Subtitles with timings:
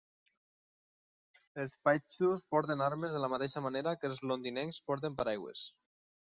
[1.63, 5.69] Els paixtus porten armes de la mateixa manera que els londinencs porten paraigües.